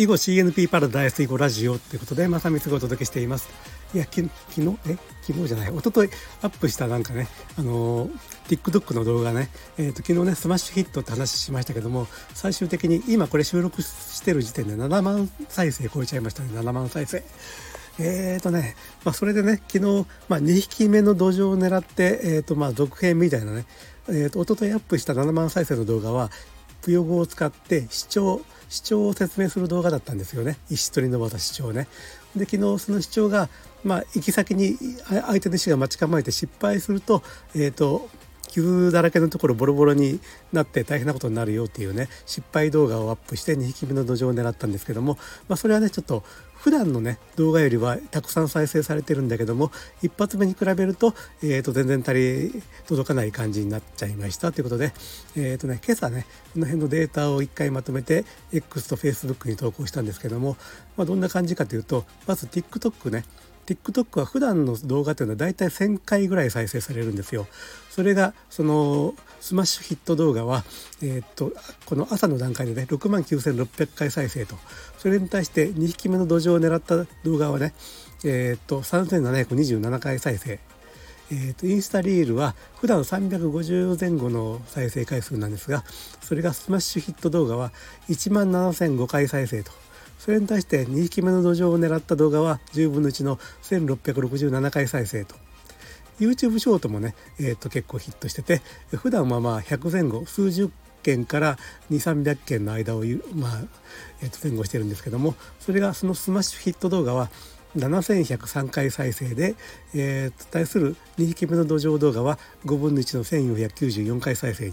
[0.00, 3.50] 囲碁 CNP パラダイス囲碁ラジオということでまさみつがお届けしています。
[3.92, 5.70] いやき昨日え昨日じゃない。
[5.70, 8.10] 一昨日アップしたなんかねあのー、
[8.48, 16.48] TikTok の動画ね、えーと、昨日ねスマッシュヒットって話しましたけども最終的に今これ収録してる時点で7万再生超えちゃいましたね。
[16.54, 17.22] 7万再生。
[17.98, 23.66] えーとね、まあ、それでね、昨日、まあ、2匹目のドジョウを狙って、えーとまあ、続編みたいなね、
[24.08, 26.30] えーと、と一昨日アップした7万再生の動画は、
[26.80, 31.88] ぷよ語を使って視聴主張を説明する動画だったんですよね石取りの技視聴ね。
[32.34, 33.48] で昨日その主張が、
[33.84, 34.78] まあ、行き先に
[35.08, 37.22] 相手の石が待ち構えて失敗すると,、
[37.54, 38.08] えーと
[38.50, 40.20] 傷だらけのところボロボロに
[40.52, 45.18] なって大変なことになるよっていうね失敗動画をアップして2匹目の土壌を狙ったんですけども、
[45.48, 46.22] まあ、それはねちょっと
[46.60, 49.70] 普段のね動画よりはたくさん再生されてるんだけども
[50.02, 54.92] 一発目に比べると,、えー、と全然足り届かない感じになっちゃいましたということで、
[55.36, 60.56] えーとね、今朝ねこの辺のデータを1回まとめて X と Facebook に投稿したんですけども、
[60.98, 63.24] まあ、どんな感じかというとまず TikTok ね
[63.66, 67.46] TikTok は普段の動画というのはだいたい1000回ぐらい再生されるんですよ。
[67.90, 70.64] それがそのスマッシュヒット動画は、
[71.02, 71.52] えー、っと
[71.86, 74.56] この朝の段階でね6万9600回再生と。
[74.98, 77.72] それに対して2匹目の土壌を狙った動画はね
[78.24, 80.58] えー、っと3727回再生。
[81.32, 85.84] えーと、インスタリールは普段350前後の再生回数なんですが
[86.20, 87.70] それがスマッシュヒット動画は
[88.08, 89.70] 1万7005回再生と。
[90.20, 95.34] それに対して2匹目のドジョウを狙った動画は10分の1の1667回再生と
[96.20, 98.60] YouTube ショートもね、えー、と結構ヒットしてて
[98.94, 100.70] 普段はまあ100前後数十
[101.02, 101.56] 件から
[101.90, 102.98] 2300件の間を、
[103.34, 103.62] まあ
[104.22, 107.30] えー、と前後してるんですけどもそれがそのスマッシュヒット動画は
[107.78, 109.54] 7103回再生で、
[109.94, 114.72] えー、対する2匹目の土壌動画は5分の1の1494回再生に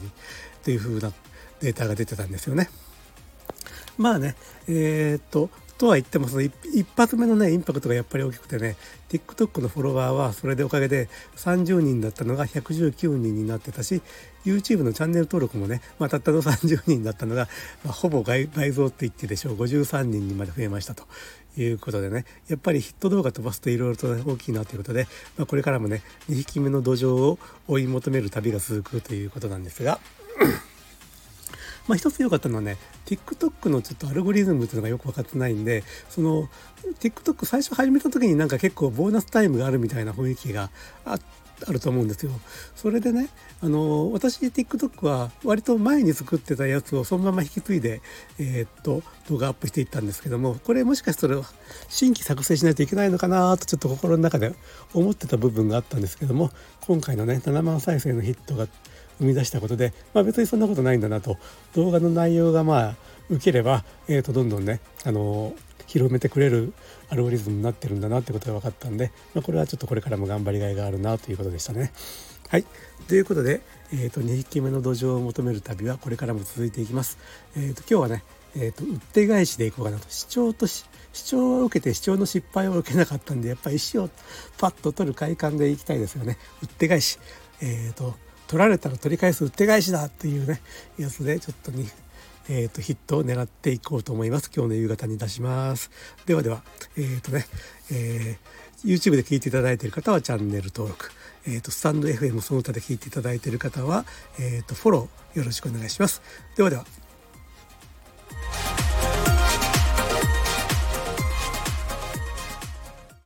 [0.66, 1.14] という風な
[1.62, 2.70] データが出てたんですよね。
[3.98, 4.36] まあね
[4.67, 6.52] えー、っととは言ってもその一
[6.95, 8.75] 発目のねインパクトがやっぱり大きくてね
[9.09, 14.02] TikTok のフォロワーはそれでおかげで30人だったのが119人になってたし
[14.44, 17.47] YouTube のチャンネル登録もね、まあ、たったの30人だったのが、
[17.84, 19.56] まあ、ほぼ倍増って言ってでしょう。
[19.57, 21.03] 53人にまで増えましたと。
[21.59, 25.07] いうことでねやっぱりヒット動画飛ばすといろいろと、ね、大きいなということで、
[25.38, 30.00] まあ、これからもね2匹目の土壌を追い求める旅が続くということなんですが
[31.88, 36.50] まあ、一つ良かったのはね TikTok のちょっとアルゴリズムっていうのがよく分かってないんでその
[37.00, 40.70] TikTok 最初始めた時になんか結構ボーナスタイムがあるみたいな雰囲気が
[41.06, 41.18] あ
[41.68, 42.31] あると思うんですよ。
[42.75, 43.30] それでね、
[43.62, 48.02] あの私 TikTok は割と前に作ってたやつをそのまま引き継いで、
[48.38, 51.42] えー、っと動画アップしていったんですけども、これもしかしたら
[51.90, 54.54] 新規作成しないといけないのかなとちょっと心の中で
[54.94, 58.68] 思ってた部分があったんですけども、今回のね7万再生のヒットが
[59.19, 61.38] 生み出したことで、まあ、別にそんなことないんだなと。
[61.75, 62.95] 動画の内容がまあ
[63.29, 65.53] 受ければ、えー、とどんどんね、あの
[65.85, 66.73] 広めてくれる
[67.09, 71.91] アルゴリズムになってるんだなってことが分かったんで、まあ、これはちょっとこれからも頑張りがいがあるなということでしたね。
[72.50, 72.66] はい。
[73.07, 73.61] ということで、
[73.91, 77.17] えー、と2匹目の土壌を求める旅はこれからも続いていきます。
[77.56, 78.23] えー、と今日はね
[78.56, 80.06] えーと、とうって返しでいこうかなと。
[80.09, 84.09] 視聴と視聴を受けて視聴の失敗を受けなかったんでやっぱり石を
[84.57, 86.38] パッと取る快感でいきたいですよね。
[86.61, 87.19] うって返し。
[87.61, 88.16] えっ、ー、と
[88.47, 90.62] 取られたら取り返すうって返しだっていうね
[90.97, 91.88] やつでちょっとに、
[92.50, 95.91] えーと、ヒットを狙っていこうと思います今日の夕方に出します
[96.25, 96.63] ではでは
[96.97, 97.46] えっ、ー、とね、
[97.91, 101.12] えー、YouTube で聞いていただいている方はチャンネル登録
[101.50, 104.03] えーと、スタンド FM その他で聞いていただいている方は、
[104.38, 106.22] えーとフォローよろしくお願いします。
[106.57, 107.06] ではでは。